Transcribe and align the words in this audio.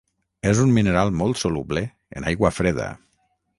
És 0.51 0.61
un 0.63 0.71
mineral 0.77 1.11
molt 1.19 1.39
soluble 1.43 1.85
en 2.21 2.27
aigua 2.33 2.53
freda. 2.59 2.91